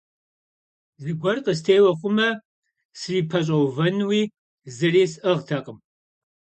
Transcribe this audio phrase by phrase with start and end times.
[1.01, 2.29] Зыгуэр къыстеуэ хъумэ,
[2.99, 4.23] срипэщӀэувэнуи
[4.75, 5.77] зыри сӀыгътэкъым.